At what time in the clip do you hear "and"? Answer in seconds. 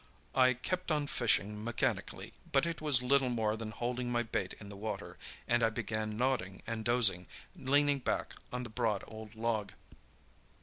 5.47-5.61, 6.65-6.83